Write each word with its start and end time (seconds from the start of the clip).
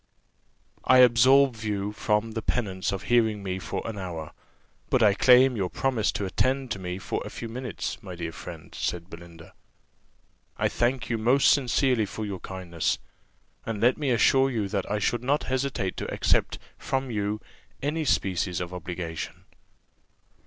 "I 0.83 0.97
absolve 0.97 1.63
you 1.63 1.91
from 1.91 2.31
the 2.31 2.41
penance 2.41 2.91
of 2.91 3.03
hearing 3.03 3.43
me 3.43 3.59
for 3.59 3.87
an 3.87 3.99
hour, 3.99 4.31
but 4.89 5.03
I 5.03 5.13
claim 5.13 5.55
your 5.55 5.69
promise 5.69 6.11
to 6.13 6.25
attend 6.25 6.71
to 6.71 6.79
me 6.79 6.97
for 6.97 7.21
a 7.23 7.29
few 7.29 7.47
minutes, 7.47 8.01
my 8.01 8.15
dear 8.15 8.31
friend," 8.31 8.73
said 8.73 9.11
Belinda: 9.11 9.53
"I 10.57 10.69
thank 10.69 11.11
you 11.11 11.19
most 11.19 11.51
sincerely 11.51 12.07
for 12.07 12.25
your 12.25 12.39
kindness; 12.39 12.97
and 13.63 13.79
let 13.79 13.95
me 13.99 14.09
assure 14.09 14.49
you 14.49 14.67
that 14.69 14.89
I 14.89 14.97
should 14.97 15.23
not 15.23 15.43
hesitate 15.43 15.97
to 15.97 16.11
accept 16.11 16.57
from 16.79 17.11
you 17.11 17.39
any 17.83 18.03
species 18.03 18.59
of 18.59 18.73
obligation." 18.73 19.45